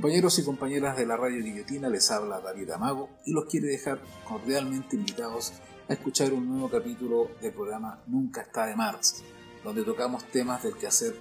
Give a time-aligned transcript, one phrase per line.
[0.00, 4.00] Compañeros y compañeras de la radio Guillotina, les habla David Amago y los quiere dejar
[4.26, 5.52] cordialmente invitados
[5.90, 9.22] a escuchar un nuevo capítulo del programa Nunca está de Marx,
[9.62, 11.14] donde tocamos temas del quehacer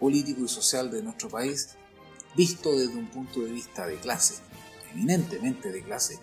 [0.00, 1.76] político y social de nuestro país,
[2.34, 4.42] visto desde un punto de vista de clase,
[4.92, 6.18] eminentemente de clase,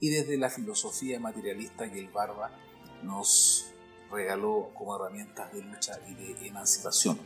[0.00, 2.50] y desde la filosofía materialista que el Barba
[3.02, 3.66] nos
[4.10, 7.18] regaló como herramientas de lucha y de emancipación.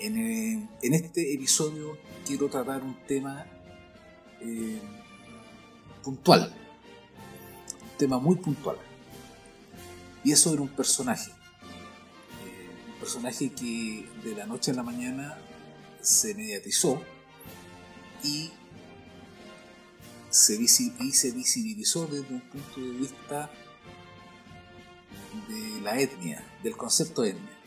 [0.00, 3.44] En, este episodio quiero tratar un tema
[4.40, 4.80] eh,
[6.04, 6.54] puntual,
[7.82, 8.76] un tema muy puntual,
[10.22, 15.36] y es sobre un personaje, eh, un personaje que de la noche a la mañana
[16.00, 17.02] se mediatizó
[18.22, 18.52] y
[20.30, 23.50] se, y se visibilizó desde un punto de vista
[25.48, 27.58] de la etnia, del concepto etnia.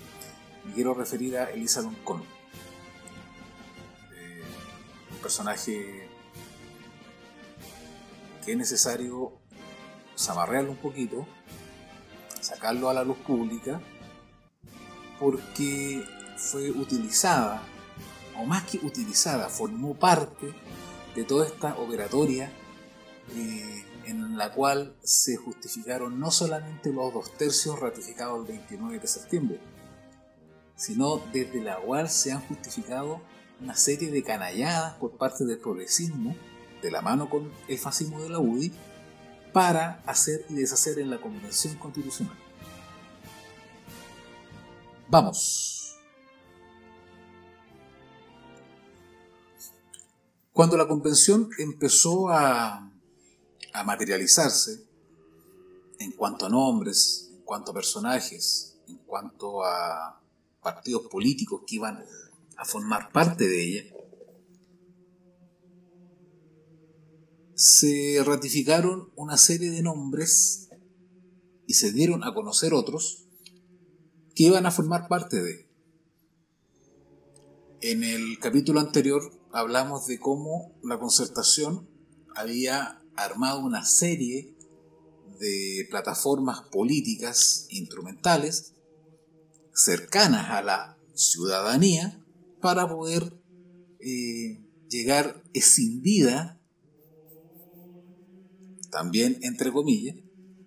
[0.65, 2.23] Me quiero referir a Elisa Loncón.
[5.21, 6.09] Personaje
[8.43, 9.33] que es necesario
[10.17, 11.27] zamarrearlo un poquito,
[12.39, 13.79] sacarlo a la luz pública,
[15.19, 16.03] porque
[16.37, 17.61] fue utilizada,
[18.39, 20.53] o más que utilizada, formó parte
[21.15, 22.51] de toda esta operatoria
[23.35, 29.07] eh, en la cual se justificaron no solamente los dos tercios ratificados el 29 de
[29.07, 29.59] septiembre,
[30.75, 33.21] sino desde la cual se han justificado
[33.61, 36.35] una serie de canalladas por parte del progresismo,
[36.81, 38.71] de la mano con el fascismo de la UDI,
[39.53, 42.35] para hacer y deshacer en la Convención Constitucional.
[45.09, 45.97] Vamos.
[50.53, 52.91] Cuando la Convención empezó a,
[53.73, 54.85] a materializarse
[55.99, 60.19] en cuanto a nombres, en cuanto a personajes, en cuanto a
[60.61, 62.03] partidos políticos que iban
[62.61, 63.83] a formar parte de ella,
[67.55, 70.69] se ratificaron una serie de nombres
[71.65, 73.25] y se dieron a conocer otros
[74.35, 75.67] que iban a formar parte de.
[77.81, 81.89] En el capítulo anterior hablamos de cómo la concertación
[82.35, 84.55] había armado una serie
[85.39, 88.75] de plataformas políticas instrumentales
[89.73, 92.20] cercanas a la ciudadanía
[92.61, 93.33] para poder
[93.99, 96.61] eh, llegar escindida,
[98.89, 100.17] también entre comillas,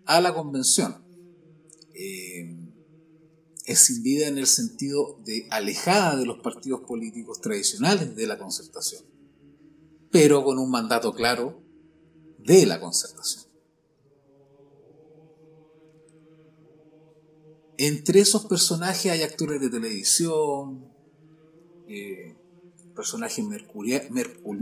[0.04, 1.04] a la convención.
[1.94, 2.64] Eh,
[3.64, 9.04] escindida en el sentido de alejada de los partidos políticos tradicionales de la concertación,
[10.10, 11.62] pero con un mandato claro
[12.38, 13.44] de la concertación.
[17.76, 20.93] Entre esos personajes hay actores de televisión,
[21.88, 22.36] eh,
[22.94, 23.44] personajes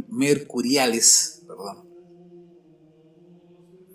[0.09, 1.93] mercuriales, perdón,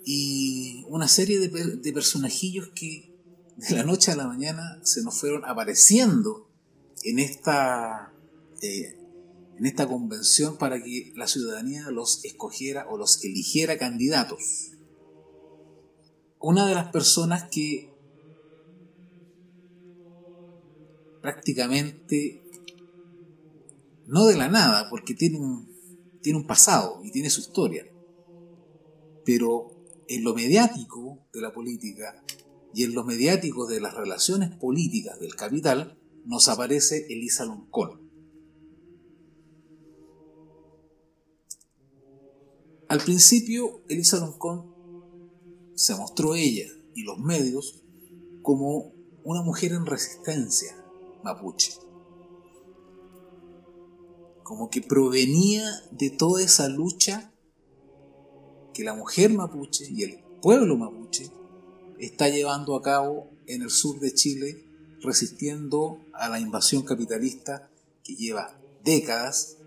[0.10, 3.14] y una serie de, personajillos que
[3.58, 6.50] de la noche a la mañana se nos fueron apareciendo
[7.04, 8.14] en esta,
[8.62, 8.98] eh,
[9.58, 14.72] en esta convención para que la ciudadanía los escogiera o los eligiera candidatos.
[16.40, 17.94] Una de las personas que
[21.22, 22.47] prácticamente
[24.08, 25.70] no de la nada, porque tiene un,
[26.26, 27.86] un pasado y tiene su historia,
[29.26, 29.72] pero
[30.08, 32.24] en lo mediático de la política
[32.74, 38.08] y en lo mediático de las relaciones políticas del capital nos aparece Elisa Loncón.
[42.88, 44.74] Al principio, Elisa Loncón
[45.76, 47.84] se mostró ella y los medios
[48.42, 50.82] como una mujer en resistencia,
[51.24, 51.87] mapuche.
[54.48, 57.34] Como que provenía de toda esa lucha
[58.74, 61.30] que la mujer mapuche y el pueblo mapuche
[62.00, 64.64] está llevando a cabo en el sur de Chile,
[65.02, 67.70] resistiendo a la invasión capitalista
[68.06, 69.58] que lleva décadas,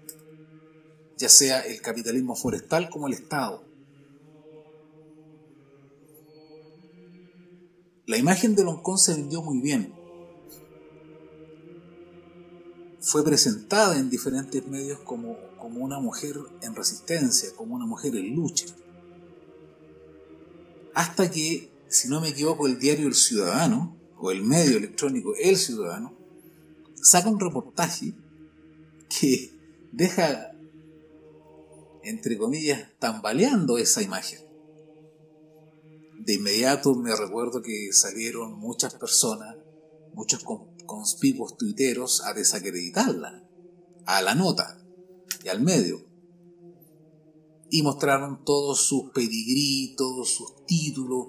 [1.18, 3.62] ya sea el capitalismo forestal como el Estado.
[8.06, 9.92] La imagen de Loncón se vendió muy bien,
[13.00, 18.34] fue presentada en diferentes medios como, como una mujer en resistencia, como una mujer en
[18.34, 18.66] lucha.
[20.94, 25.56] Hasta que, si no me equivoco, el diario El Ciudadano, o el medio electrónico El
[25.56, 26.14] Ciudadano,
[26.94, 28.12] saca un reportaje
[29.08, 29.58] que
[29.92, 30.52] deja,
[32.02, 34.40] entre comillas, tambaleando esa imagen.
[36.18, 39.56] De inmediato me recuerdo que salieron muchas personas,
[40.12, 40.44] muchos
[40.90, 43.48] conspicuos tuiteros a desacreditarla,
[44.06, 44.76] a la nota.
[45.44, 46.04] y al medio.
[47.70, 51.28] Y mostraron todos sus pedigrí, todos sus títulos,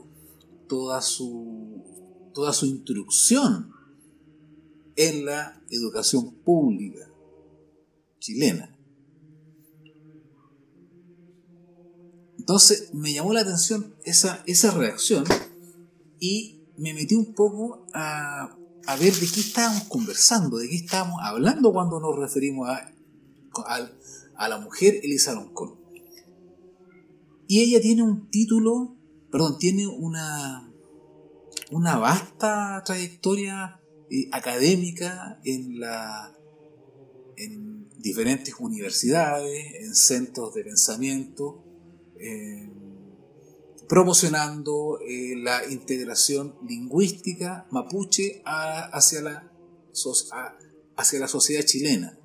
[0.67, 1.83] toda su,
[2.33, 3.71] toda su instrucción
[4.95, 7.09] en la educación pública
[8.19, 8.77] chilena.
[12.37, 15.23] Entonces me llamó la atención esa, esa reacción
[16.19, 21.19] y me metí un poco a, a ver de qué estábamos conversando, de qué estábamos
[21.23, 22.91] hablando cuando nos referimos a,
[24.35, 25.79] a, la mujer Elisa Loncón.
[27.47, 28.95] Y ella tiene un título,
[29.29, 30.71] perdón, tiene una,
[31.71, 33.79] una vasta trayectoria
[34.09, 36.33] eh, académica en, la,
[37.37, 41.63] en diferentes universidades, en centros de pensamiento,
[42.19, 42.69] eh,
[43.91, 49.51] promocionando eh, la integración lingüística mapuche hacia, la,
[50.95, 52.17] hacia la sociedad chilena.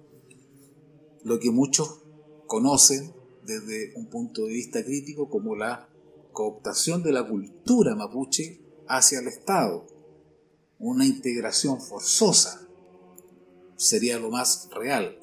[1.25, 2.05] Lo que muchos
[2.47, 5.89] conocen desde un punto de vista crítico como la
[6.31, 9.89] cooptación de la cultura mapuche hacia el Estado.
[10.79, 12.69] Una integración forzosa
[13.75, 15.19] sería lo más real.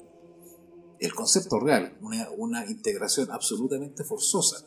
[0.98, 4.66] El concepto real, una, una integración absolutamente forzosa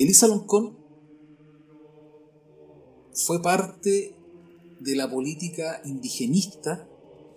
[0.00, 0.78] Elisa Loncón
[3.12, 4.16] fue parte
[4.80, 6.88] de la política indigenista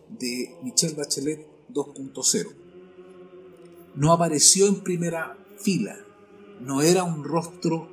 [0.07, 2.55] de Michelle Bachelet 2.0.
[3.95, 5.97] No apareció en primera fila,
[6.61, 7.89] no era un rostro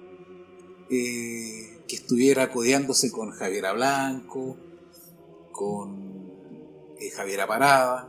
[0.88, 4.56] eh, que estuviera codeándose con Javiera Blanco,
[5.50, 6.30] con
[7.00, 8.08] eh, Javiera Parada.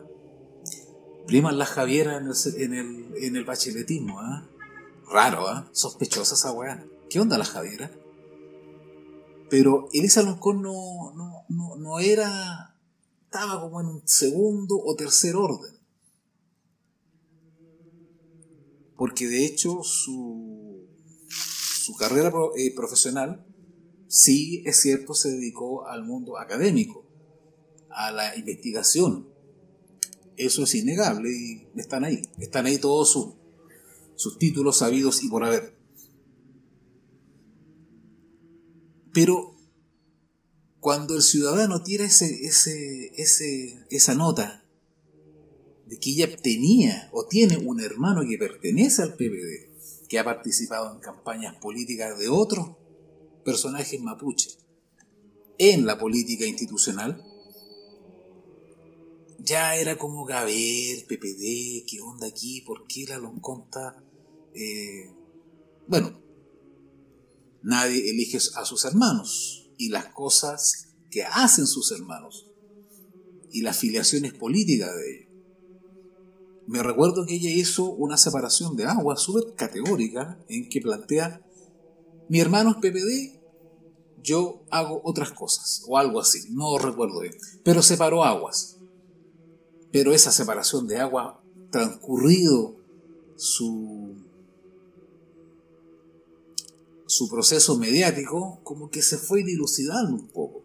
[1.25, 4.50] Priman las Javiera en el, en el, bacheletismo, ¿ah?
[5.11, 5.65] Raro, ¿eh?
[5.73, 6.87] Sospechosa esa weá.
[7.09, 7.91] ¿Qué onda la Javiera?
[9.49, 12.77] Pero Elisa Loncón no, no, no, era.
[13.25, 15.77] Estaba como en un segundo o tercer orden.
[18.95, 20.87] Porque de hecho su,
[21.27, 23.45] su carrera eh, profesional
[24.07, 27.05] sí, es cierto, se dedicó al mundo académico,
[27.89, 29.27] a la investigación.
[30.37, 32.21] Eso es innegable y están ahí.
[32.37, 33.40] Están ahí todos sus
[34.15, 35.77] sus títulos sabidos y por haber.
[39.13, 39.55] Pero
[40.79, 44.65] cuando el ciudadano tiene ese, ese, esa nota
[45.85, 50.93] de que ella tenía o tiene un hermano que pertenece al PPD, que ha participado
[50.93, 52.77] en campañas políticas de otros
[53.43, 54.49] personajes mapuche
[55.57, 57.23] en la política institucional,
[59.43, 62.61] ya era como Gaber, PPD, ¿qué onda aquí?
[62.61, 64.03] ¿Por qué la Lonconta
[64.53, 65.13] eh,
[65.87, 66.21] bueno,
[67.61, 72.47] nadie elige a sus hermanos y las cosas que hacen sus hermanos
[73.51, 75.31] y las filiaciones políticas de ellos.
[76.67, 81.41] Me recuerdo que ella hizo una separación de agua súper categórica en que plantea,
[82.29, 83.41] mi hermano es PPD,
[84.21, 87.33] yo hago otras cosas, o algo así, no recuerdo bien,
[87.63, 88.77] pero separó aguas.
[89.91, 92.75] Pero esa separación de agua, transcurrido
[93.35, 94.15] su
[97.11, 100.63] su proceso mediático como que se fue dilucidando un poco.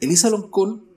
[0.00, 0.88] Elisa Loncón,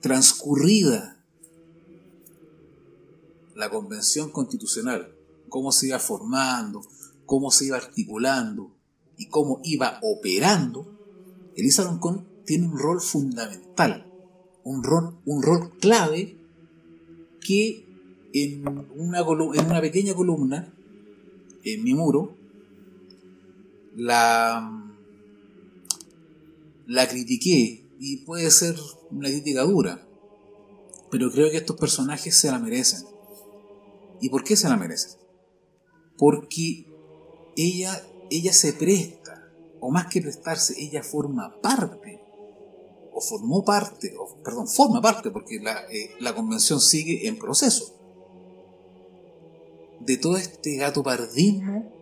[0.00, 1.24] transcurrida
[3.54, 5.16] la convención constitucional,
[5.48, 6.82] cómo se iba formando,
[7.24, 8.76] cómo se iba articulando
[9.16, 11.01] y cómo iba operando,
[11.56, 14.06] Elisa Loncón tiene un rol fundamental,
[14.64, 16.36] un rol, un rol clave
[17.40, 17.84] que
[18.32, 18.66] en
[18.96, 20.72] una, en una pequeña columna
[21.64, 22.34] en mi muro
[23.94, 24.94] la,
[26.86, 28.76] la critiqué y puede ser
[29.10, 30.06] una crítica dura,
[31.10, 33.04] pero creo que estos personajes se la merecen.
[34.20, 35.12] ¿Y por qué se la merecen?
[36.16, 36.86] Porque
[37.56, 39.41] ella, ella se presta,
[39.82, 42.22] o más que prestarse, ella forma parte,
[43.12, 47.92] o formó parte, o, perdón, forma parte, porque la, eh, la convención sigue en proceso
[49.98, 51.92] de todo este gato pardismo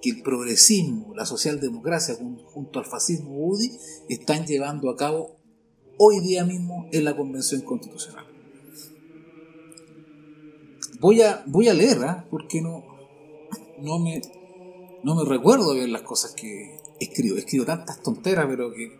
[0.00, 2.16] que el progresismo, la socialdemocracia
[2.46, 3.78] junto al fascismo UDI
[4.08, 5.36] están llevando a cabo
[5.98, 8.26] hoy día mismo en la Convención Constitucional.
[10.98, 12.26] Voy a, voy a leer, ¿ah?
[12.30, 12.84] porque no,
[13.78, 14.22] no, me,
[15.02, 17.36] no me recuerdo bien las cosas que escribo.
[17.36, 18.98] Escribo tantas tonteras, pero que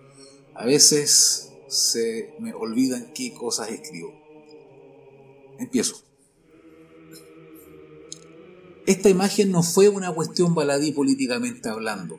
[0.54, 4.12] a veces se me olvidan qué cosas escribo.
[5.58, 6.02] Empiezo.
[8.86, 12.18] Esta imagen no fue una cuestión baladí políticamente hablando.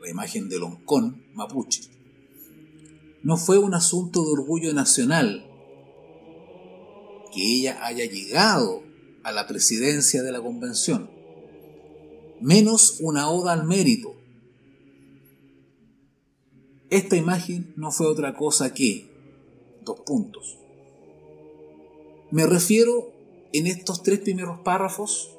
[0.00, 1.82] La imagen de Loncón, mapuche.
[3.22, 5.50] no fue un asunto de orgullo nacional
[7.34, 8.82] que ella haya llegado
[9.24, 11.10] a la presidencia de la convención,
[12.40, 14.14] menos una oda al mérito.
[16.90, 19.10] Esta imagen no fue otra cosa que
[19.82, 20.58] dos puntos.
[22.30, 23.12] Me refiero
[23.52, 25.30] en estos tres primeros párrafos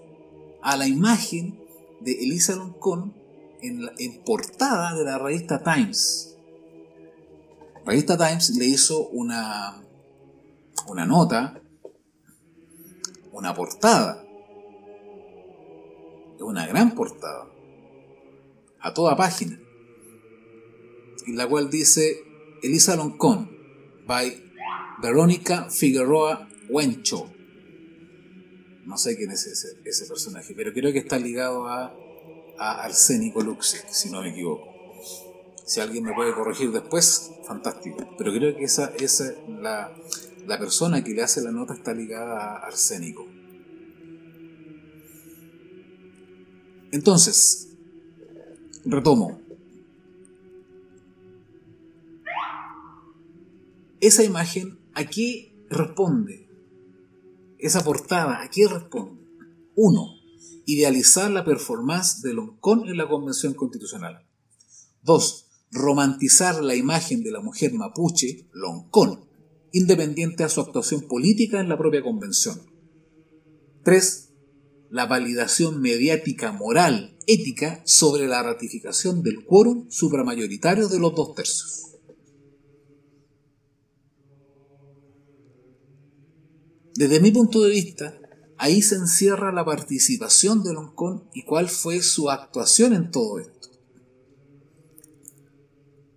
[0.61, 1.59] a la imagen
[2.01, 3.13] de Elisa Loncón
[3.61, 6.35] en, en portada de la revista Times.
[7.85, 9.81] La revista Times le hizo una,
[10.87, 11.61] una nota,
[13.31, 14.26] una portada,
[16.39, 17.47] una gran portada,
[18.79, 19.59] a toda página,
[21.25, 22.23] en la cual dice
[22.61, 23.51] Elisa Loncón,
[24.05, 24.43] by
[25.01, 27.31] Verónica Figueroa Huencho.
[28.85, 31.93] No sé quién es ese, ese personaje, pero creo que está ligado a
[32.57, 34.67] a Arsénico Luxic, si no me equivoco.
[35.65, 37.97] Si alguien me puede corregir después, fantástico.
[38.17, 39.93] Pero creo que esa, esa la,
[40.45, 43.27] la persona que le hace la nota está ligada a Arsénico.
[46.91, 47.69] Entonces,
[48.85, 49.41] retomo.
[53.99, 56.47] Esa imagen, ¿a qué responde?
[57.57, 59.21] Esa portada, ¿a qué responde?
[59.75, 60.13] Uno,
[60.65, 64.25] idealizar la performance de Loncón en la Convención Constitucional.
[65.03, 65.45] 2.
[65.71, 69.25] Romantizar la imagen de la mujer mapuche, Loncón,
[69.71, 72.61] independiente a su actuación política en la propia convención.
[73.83, 74.26] 3.
[74.89, 81.87] La validación mediática, moral, ética sobre la ratificación del quórum supramayoritario de los dos tercios.
[86.95, 88.19] Desde mi punto de vista,
[88.57, 93.69] ahí se encierra la participación de Loncón y cuál fue su actuación en todo esto.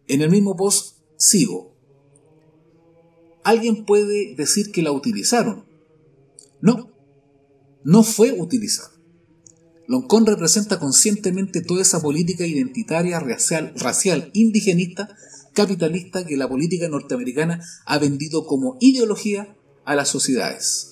[0.07, 1.77] En el mismo post sigo.
[3.45, 5.67] Alguien puede decir que la utilizaron.
[6.63, 6.90] No,
[7.85, 8.91] no fue utilizada.
[9.87, 15.09] Loncón representa conscientemente toda esa política identitaria, racial, racial, indigenista,
[15.53, 20.91] capitalista que la política norteamericana ha vendido como ideología a las sociedades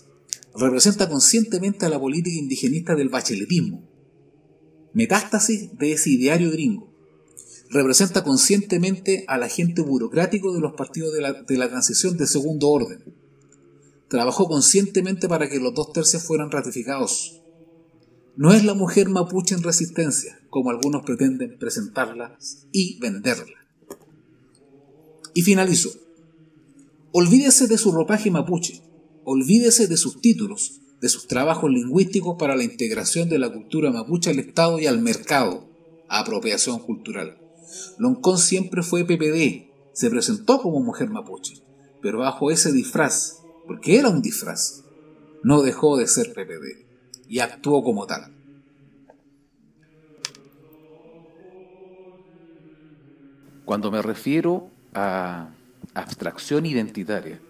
[0.58, 3.88] representa conscientemente a la política indigenista del bacheletismo,
[4.92, 6.92] metástasis de ese ideario gringo.
[7.70, 12.68] Representa conscientemente al agente burocrático de los partidos de la, de la transición de segundo
[12.68, 13.04] orden.
[14.08, 17.42] Trabajó conscientemente para que los dos tercios fueran ratificados.
[18.36, 22.38] No es la mujer mapuche en resistencia, como algunos pretenden presentarla
[22.72, 23.58] y venderla.
[25.34, 25.90] Y finalizo.
[27.12, 28.82] Olvídese de su ropaje mapuche
[29.30, 34.30] olvídese de sus títulos, de sus trabajos lingüísticos para la integración de la cultura mapuche
[34.30, 35.68] al Estado y al mercado,
[36.08, 37.38] apropiación cultural.
[37.98, 41.62] Loncón siempre fue PPD, se presentó como mujer mapuche,
[42.00, 43.37] pero bajo ese disfraz,
[43.68, 44.82] porque era un disfraz,
[45.44, 46.86] no dejó de ser PPD
[47.28, 48.34] y actuó como tal.
[53.64, 55.50] Cuando me refiero a
[55.94, 57.40] abstracción identitaria,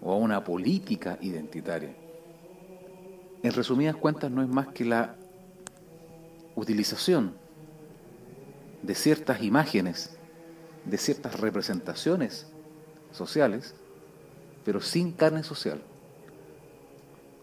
[0.00, 1.94] o a una política identitaria.
[3.42, 5.16] En resumidas cuentas no es más que la
[6.54, 7.34] utilización
[8.82, 10.16] de ciertas imágenes,
[10.84, 12.46] de ciertas representaciones
[13.12, 13.74] sociales,
[14.66, 15.80] pero sin carne social,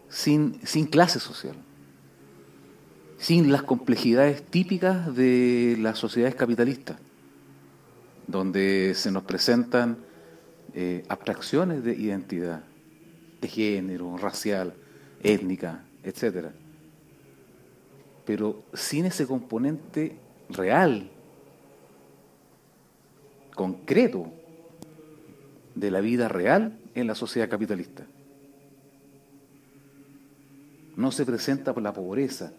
[0.10, 1.56] sin, sin clase social,
[3.18, 6.98] sin las complejidades típicas de las sociedades capitalistas,
[8.28, 10.00] donde se nos presentan
[10.74, 12.64] eh, abstracciones de identidad,
[13.40, 14.74] de género, racial,
[15.22, 16.48] étnica, etc.
[18.26, 20.18] Pero sin ese componente
[20.50, 21.10] real,
[23.56, 24.30] concreto,
[25.74, 28.06] de la vida real en la sociedad capitalista.
[30.96, 32.54] No se presenta la pobreza,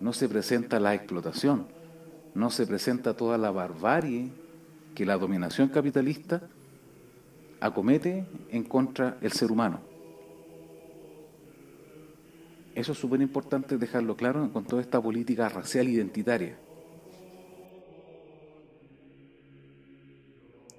[0.00, 1.66] no se presenta la explotación,
[2.34, 4.30] no se presenta toda la barbarie
[4.94, 6.42] que la dominación capitalista
[7.60, 9.80] acomete en contra del ser humano.
[12.74, 16.58] Eso es súper importante dejarlo claro con toda esta política racial identitaria.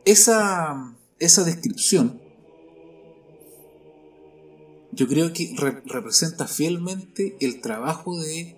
[0.06, 2.27] Esa, esa descripción
[4.98, 8.56] yo creo que representa fielmente el trabajo de,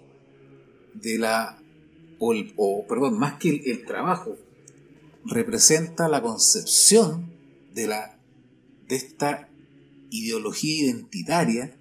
[0.93, 1.61] de la,
[2.17, 4.37] o, perdón, más que el trabajo,
[5.25, 7.29] representa la concepción
[7.73, 8.17] de, la,
[8.87, 9.49] de esta
[10.11, 11.75] ideología identitaria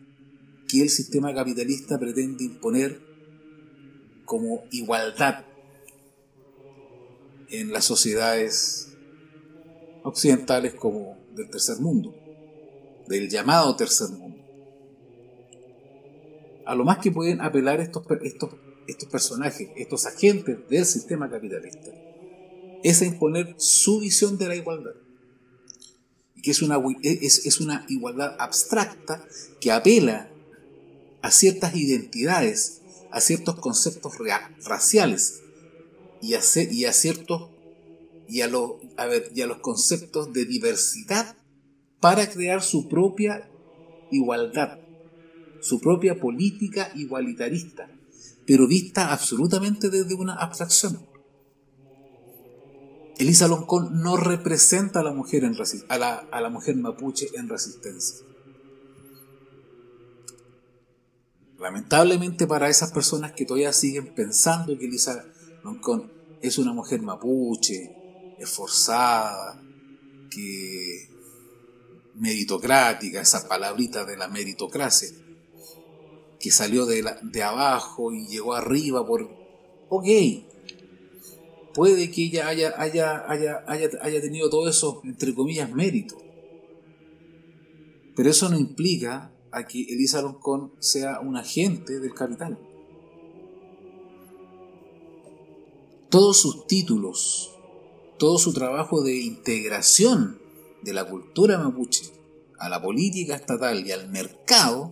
[0.66, 3.00] que el sistema capitalista pretende imponer
[4.24, 5.44] como igualdad
[7.48, 8.88] en las sociedades
[10.02, 12.12] occidentales como del tercer mundo,
[13.06, 14.37] del llamado tercer mundo.
[16.68, 18.50] A lo más que pueden apelar estos, estos,
[18.86, 21.90] estos personajes, estos agentes del sistema capitalista,
[22.82, 24.92] es a imponer su visión de la igualdad.
[26.42, 29.26] Que es una, es, es una igualdad abstracta
[29.62, 30.30] que apela
[31.22, 34.12] a ciertas identidades, a ciertos conceptos
[34.62, 35.40] raciales
[36.20, 37.48] y a, y a ciertos
[38.28, 38.50] y a,
[38.98, 41.34] a, ver, y a los conceptos de diversidad
[41.98, 43.48] para crear su propia
[44.10, 44.80] igualdad,
[45.68, 47.90] su propia política igualitarista,
[48.46, 51.06] pero vista absolutamente desde una abstracción.
[53.18, 55.54] Elisa Loncón no representa a la mujer, en,
[55.88, 58.24] a la, a la mujer mapuche en resistencia.
[61.58, 65.26] Lamentablemente para esas personas que todavía siguen pensando que Elisa
[65.64, 66.10] Loncón
[66.40, 67.94] es una mujer mapuche,
[68.38, 69.60] esforzada,
[70.30, 71.10] que
[72.14, 75.10] meritocrática, esa palabrita de la meritocracia,
[76.40, 79.28] que salió de, de abajo y llegó arriba por...
[79.88, 80.06] Ok,
[81.74, 86.16] puede que ella haya, haya, haya, haya, tenido todo eso, entre comillas, mérito.
[88.14, 92.58] Pero eso no implica a que Elisa Loncón sea un agente del capital.
[96.10, 97.54] Todos sus títulos,
[98.18, 100.40] todo su trabajo de integración
[100.82, 102.12] de la cultura mapuche
[102.58, 104.90] a la política estatal y al mercado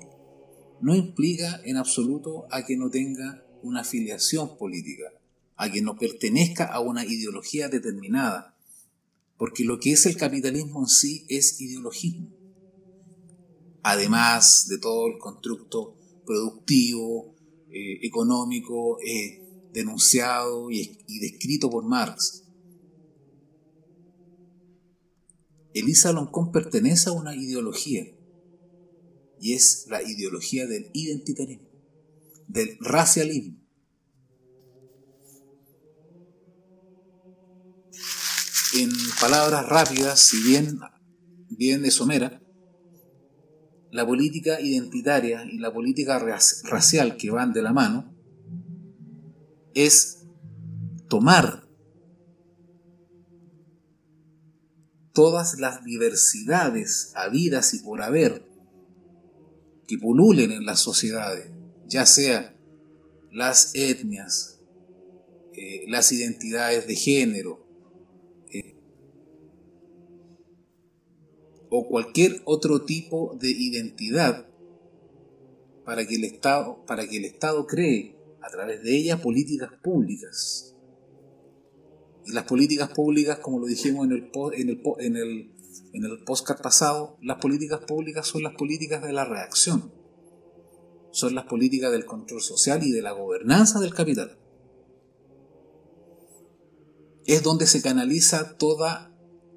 [0.81, 5.13] no implica en absoluto a que no tenga una afiliación política,
[5.57, 8.57] a que no pertenezca a una ideología determinada,
[9.39, 12.31] porque lo que es el capitalismo en sí es ideologismo.
[13.83, 17.35] Además de todo el constructo productivo,
[17.71, 22.47] eh, económico, eh, denunciado y descrito por Marx,
[25.75, 28.16] Elisa Loncón pertenece a una ideología
[29.47, 31.69] y es la ideología del identitarismo,
[32.49, 33.57] del racialismo.
[38.75, 40.81] En palabras rápidas, si bien,
[41.49, 42.43] bien de somera,
[43.93, 48.13] la política identitaria y la política racial que van de la mano
[49.75, 50.27] es
[51.09, 51.69] tomar
[55.13, 58.46] todas las diversidades habidas y por haber
[59.87, 61.51] que pululen en las sociedades,
[61.87, 62.57] ya sea
[63.31, 64.61] las etnias,
[65.53, 67.67] eh, las identidades de género
[68.53, 68.77] eh,
[71.71, 74.47] o cualquier otro tipo de identidad
[75.85, 80.75] para que el Estado, para que el Estado cree a través de ella políticas públicas.
[82.27, 85.51] Y las políticas públicas, como lo dijimos en el, en el, en el,
[85.93, 89.93] en el podcast pasado, las políticas públicas son las políticas de la reacción.
[91.11, 94.39] Son las políticas del control social y de la gobernanza del capital.
[97.25, 99.13] Es donde se canaliza toda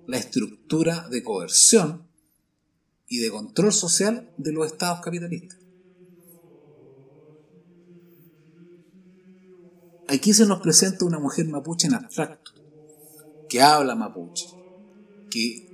[0.08, 2.08] la estructura de coerción
[3.08, 5.60] y de control social de los estados capitalistas.
[10.08, 12.53] Aquí se nos presenta una mujer mapuche en abstracto,
[13.47, 14.47] que habla mapuche,
[15.29, 15.68] que,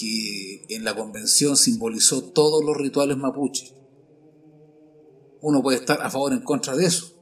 [0.00, 3.74] que en la convención simbolizó todos los rituales mapuche.
[5.42, 7.20] Uno puede estar a favor o en contra de eso,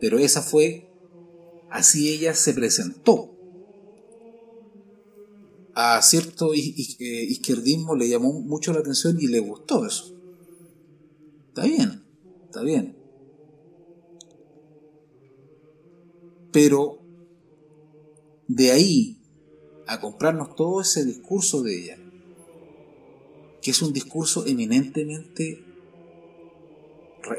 [0.00, 0.90] pero esa fue,
[1.70, 3.30] así ella se presentó.
[5.76, 10.16] A cierto eh, izquierdismo le llamó mucho la atención y le gustó eso.
[11.48, 12.04] Está bien,
[12.46, 12.96] está bien.
[16.52, 17.00] Pero
[18.46, 19.23] de ahí
[19.86, 21.98] a comprarnos todo ese discurso de ella,
[23.60, 25.64] que es un discurso eminentemente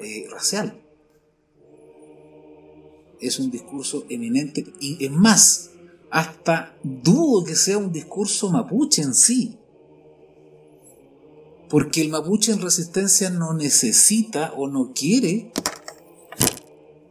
[0.01, 0.81] eh, racial.
[3.19, 5.71] Es un discurso eminente, y es más,
[6.11, 9.57] hasta dudo que sea un discurso mapuche en sí.
[11.69, 15.51] Porque el mapuche en resistencia no necesita o no quiere,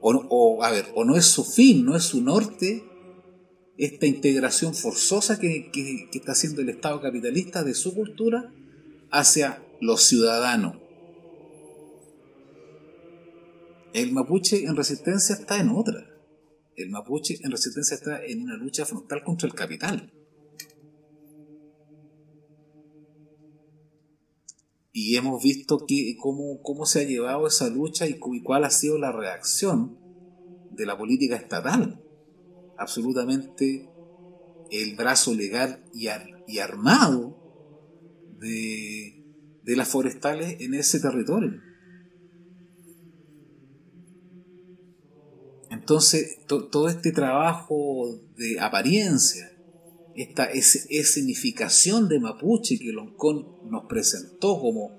[0.00, 2.84] o, a ver, o no es su fin, no es su norte
[3.76, 5.70] esta integración forzosa que,
[6.12, 8.52] está haciendo el Estado capitalista de su cultura
[9.10, 10.76] hacia los ciudadanos.
[13.92, 16.06] El mapuche en resistencia está en otra.
[16.76, 20.12] El mapuche en resistencia está en una lucha frontal contra el capital.
[24.92, 28.98] Y hemos visto que, cómo, cómo se ha llevado esa lucha y cuál ha sido
[28.98, 29.98] la reacción
[30.70, 32.03] de la política estatal
[32.78, 33.88] absolutamente
[34.70, 36.08] el brazo legal y,
[36.58, 37.36] armado
[38.38, 39.24] de,
[39.62, 41.60] de las forestales en ese territorio.
[45.70, 49.52] Entonces, todo este trabajo de apariencia,
[50.14, 54.96] esta escenificación de Mapuche que Loncón nos presentó como,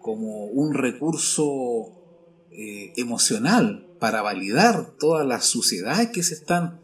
[0.00, 1.92] como un recurso
[2.50, 6.80] eh, emocional para validar todas las suciedades que se están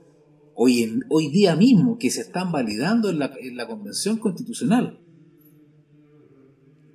[0.55, 5.01] hoy, en, hoy día mismo, que se están validando en la, en la Convención Constitucional.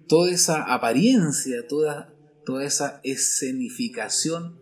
[0.07, 2.13] Toda esa apariencia, toda,
[2.45, 4.59] toda esa escenificación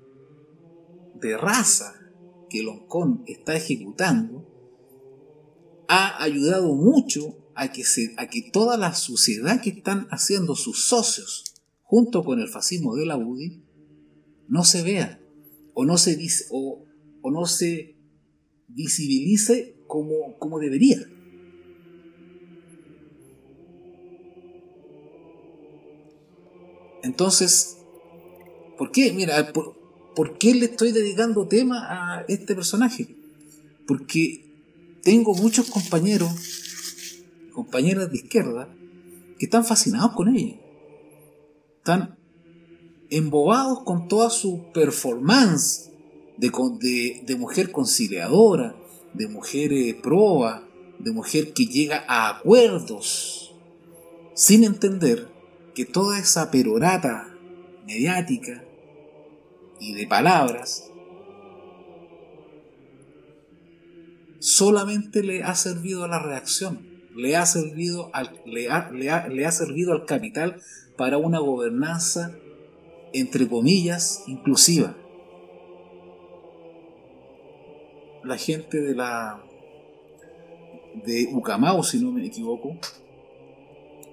[1.16, 1.94] de raza
[2.50, 4.46] que Loncón está ejecutando
[5.88, 10.88] ha ayudado mucho a que, se, a que toda la suciedad que están haciendo sus
[10.88, 13.64] socios junto con el fascismo de la UDI
[14.48, 15.22] no se vea
[15.74, 16.18] o no se,
[16.52, 16.84] o,
[17.22, 17.97] o no se
[18.78, 21.00] visibilice como, como debería.
[27.02, 27.78] Entonces,
[28.78, 29.12] ¿por qué?
[29.13, 33.16] Mira, ¿por qué le estoy dedicando tema a este personaje?
[33.88, 34.46] Porque
[35.02, 36.32] tengo muchos compañeros,
[37.54, 38.70] compañeras de izquierda,
[39.40, 40.60] que están fascinados con ella.
[41.78, 42.18] Están
[43.10, 45.92] embobados con toda su performance
[46.38, 48.76] de, de, mujer conciliadora,
[49.13, 50.67] de mujer eh, proba,
[51.00, 53.56] de mujer que llega a acuerdos,
[54.36, 55.28] sin entender
[55.73, 57.36] que toda esa perorata
[57.86, 58.63] mediática
[59.80, 60.91] y de palabras
[64.39, 68.69] solamente le ha servido a la reacción, le ha servido al, le
[69.30, 70.62] le ha servido al capital
[70.97, 72.36] para una gobernanza,
[73.13, 74.95] entre comillas, inclusiva.
[78.28, 79.42] La gente de la
[81.06, 82.78] de Ucamau, si no me equivoco,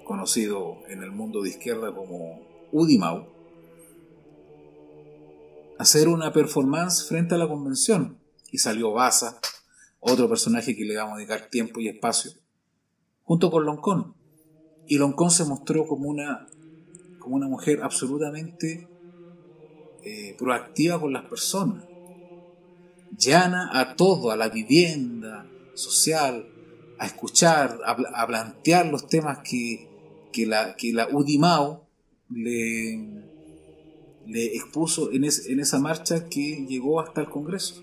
[0.04, 3.26] conocido en el mundo de izquierda como Udimau,
[5.80, 8.20] hacer una performance frente a la convención.
[8.52, 9.40] Y salió Baza,
[9.98, 12.30] otro personaje que le vamos a dedicar tiempo y espacio,
[13.24, 14.14] junto con Loncón.
[14.86, 16.46] Y Loncón se mostró como una,
[17.18, 18.86] como una mujer absolutamente
[20.04, 21.84] eh, proactiva con las personas,
[23.16, 26.48] llana a todo, a la vivienda social,
[26.98, 29.88] a escuchar, a, plantear los temas que,
[30.32, 31.86] que, la, UDIMAO
[32.30, 33.24] le,
[34.26, 37.82] expuso en, en esa marcha que llegó hasta el Congreso.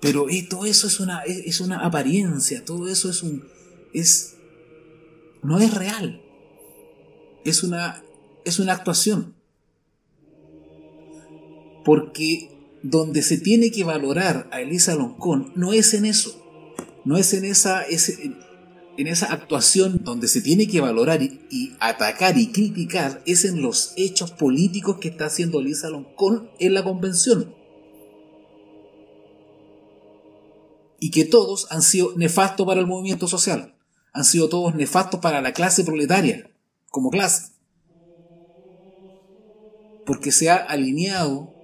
[0.00, 3.44] Pero todo eso es una, es una apariencia, todo eso es un.
[3.92, 4.36] es.
[5.42, 6.22] no es real.
[7.44, 8.02] Es una.
[8.44, 9.35] es una actuación.
[11.86, 12.50] Porque
[12.82, 16.42] donde se tiene que valorar a Elisa Loncón no es en eso.
[17.04, 17.84] No es en esa.
[17.86, 23.92] en esa actuación donde se tiene que valorar y, atacar y criticar es en los
[23.96, 27.54] hechos políticos que está haciendo Elisa Loncón en la convención.
[30.98, 33.76] y que todos han sido nefastos para el movimiento social,
[34.12, 36.50] han sido todos nefastos para la clase proletaria,
[36.90, 37.52] como clase,
[40.06, 41.55] porque se ha alineado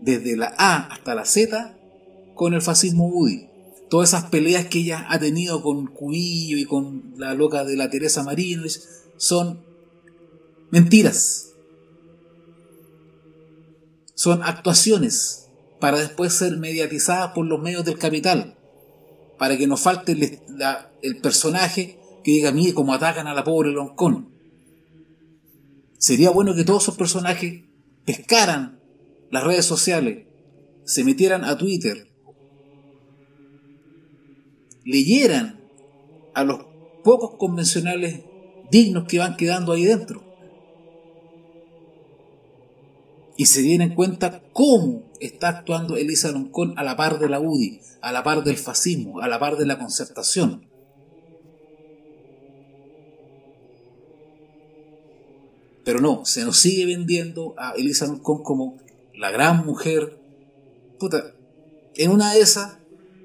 [0.00, 1.76] desde la A hasta la Z
[2.34, 3.48] con el fascismo UDI.
[3.88, 7.88] Todas esas peleas que ella ha tenido con Cubillo y con la loca de la
[7.88, 8.62] Teresa Marín
[9.16, 9.64] son
[10.70, 11.52] mentiras.
[14.14, 18.56] Son actuaciones para después ser mediatizadas por los medios del capital,
[19.38, 20.12] para que nos falte
[21.02, 24.30] el, personaje que diga, mire cómo atacan a la pobre Loncón.
[25.98, 27.62] Sería bueno que todos esos personajes
[28.04, 28.75] pescaran
[29.30, 30.26] las redes sociales,
[30.84, 32.08] se metieran a Twitter,
[34.84, 35.60] leyeran
[36.34, 36.64] a los
[37.02, 38.20] pocos convencionales
[38.70, 40.26] dignos que van quedando ahí dentro
[43.36, 47.80] y se dieran cuenta cómo está actuando Elisa Loncón a la par de la UDI,
[48.00, 50.66] a la par del fascismo, a la par de la concertación.
[55.84, 58.78] Pero no, se nos sigue vendiendo a Elisa Loncón como
[59.16, 60.18] la gran mujer.
[60.98, 61.34] Puta,
[61.94, 62.78] en una de esas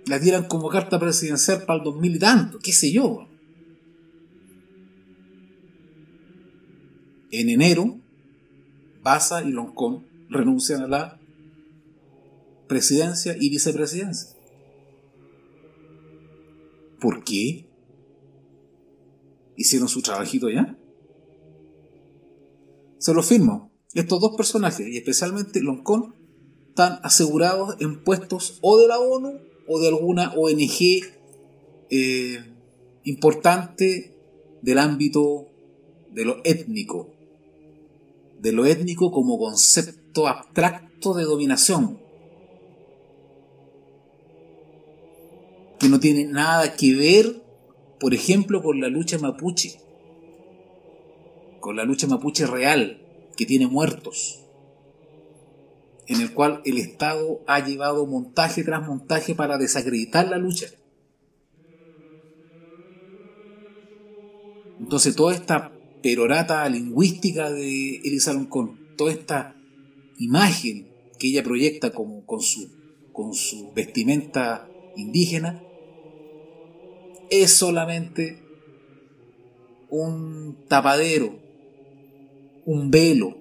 [0.05, 3.27] la dieran como carta presidencial para el 2000 y tanto, qué sé yo.
[7.31, 7.99] En enero,
[9.03, 11.19] Baza y Loncón renuncian a la
[12.67, 14.29] presidencia y vicepresidencia.
[16.99, 17.65] ¿Por qué?
[19.55, 20.77] ¿Hicieron su trabajito ya?
[22.99, 23.70] Se lo firmo.
[23.93, 26.15] Estos dos personajes, y especialmente Loncón,
[26.69, 31.03] están asegurados en puestos o de la ONU o de alguna ONG
[31.89, 32.39] eh,
[33.03, 34.15] importante
[34.61, 35.47] del ámbito
[36.09, 37.09] de lo étnico,
[38.39, 41.99] de lo étnico como concepto abstracto de dominación,
[45.79, 47.43] que no tiene nada que ver,
[47.99, 49.81] por ejemplo, con la lucha mapuche,
[51.59, 53.00] con la lucha mapuche real,
[53.41, 54.43] que tiene muertos,
[56.05, 60.67] en el cual el Estado ha llevado montaje tras montaje para desacreditar la lucha.
[64.79, 65.71] Entonces toda esta
[66.03, 69.55] perorata lingüística de Elisa Loncón, toda esta
[70.19, 72.69] imagen que ella proyecta como, con, su,
[73.11, 75.63] con su vestimenta indígena,
[77.31, 78.37] es solamente
[79.89, 81.40] un tapadero,
[82.65, 83.37] un velo,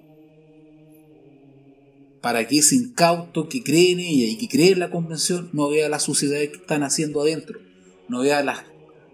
[2.21, 5.69] para que ese incauto que cree en ella y que cree en la convención no
[5.69, 7.59] vea la suciedad que están haciendo adentro,
[8.07, 8.65] no vea las,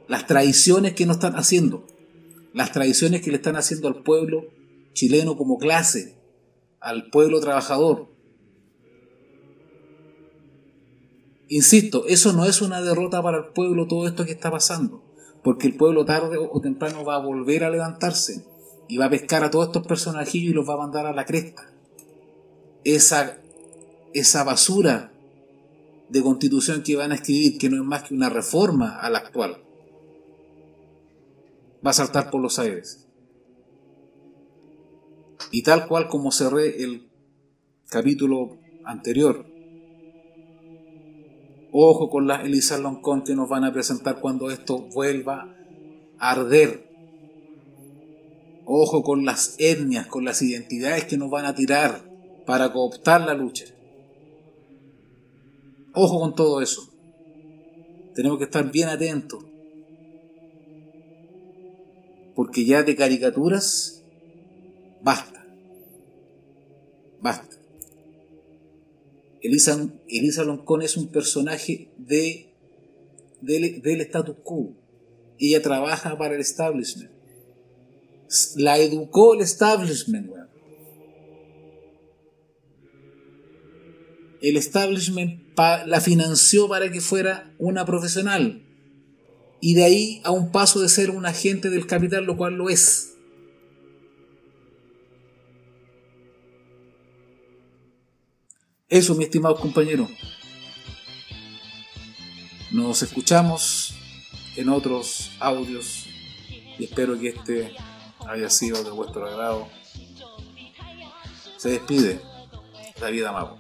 [0.08, 1.86] las traiciones que no están haciendo
[2.58, 4.48] las tradiciones que le están haciendo al pueblo
[4.94, 6.18] chileno como clase,
[6.80, 8.08] al pueblo trabajador.
[11.50, 15.04] Insisto, eso no es una derrota para el pueblo todo esto que está pasando,
[15.44, 18.44] porque el pueblo tarde o temprano va a volver a levantarse
[18.88, 21.26] y va a pescar a todos estos personajillos y los va a mandar a la
[21.26, 21.72] cresta.
[22.84, 23.38] Esa,
[24.14, 25.12] esa basura
[26.10, 29.20] de constitución que van a escribir, que no es más que una reforma a la
[29.20, 29.58] actual,
[31.86, 33.06] va a saltar por los aires.
[35.52, 37.10] Y tal cual como cerré el
[37.90, 39.46] capítulo anterior,
[41.72, 45.54] ojo con las Elisa Loncón que nos van a presentar cuando esto vuelva
[46.20, 46.87] a arder.
[48.70, 52.04] Ojo con las etnias, con las identidades que nos van a tirar
[52.46, 53.64] para cooptar la lucha.
[55.94, 56.94] Ojo con todo eso.
[58.14, 59.46] Tenemos que estar bien atentos
[62.36, 64.04] porque ya de caricaturas
[65.02, 65.48] basta.
[67.22, 67.56] Basta.
[69.42, 72.54] Elisa, Elisa Loncón es un personaje de,
[73.42, 74.76] del, status quo.
[75.40, 77.17] Ella trabaja para el establishment.
[78.56, 80.32] La educó el establishment.
[84.42, 85.48] El establishment
[85.86, 88.64] la financió para que fuera una profesional
[89.60, 92.70] y de ahí a un paso de ser un agente del capital, lo cual lo
[92.70, 93.16] es.
[98.88, 100.08] Eso, mi estimado compañero.
[102.72, 103.96] Nos escuchamos
[104.56, 106.06] en otros audios
[106.78, 107.74] y espero que este
[108.28, 109.68] haya sido de vuestro agrado.
[111.58, 112.22] Se despide
[113.00, 113.58] David Amado.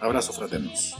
[0.00, 0.94] Abrazos fraternos.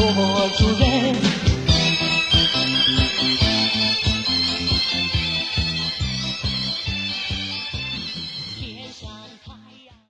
[0.00, 1.29] 做主人。